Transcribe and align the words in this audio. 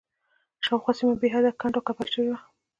شاوخوا 0.65 0.93
سیمه 0.99 1.15
بېحده 1.21 1.49
کنډ 1.59 1.73
و 1.77 1.85
کپر 1.87 2.07
شوې 2.13 2.27
وه. 2.31 2.39